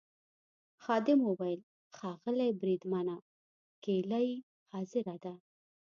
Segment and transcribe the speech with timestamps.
[0.83, 1.61] خادم وویل:
[1.97, 3.17] ښاغلی بریدمنه
[3.83, 4.29] کیلۍ
[4.71, 5.33] حاضره ده.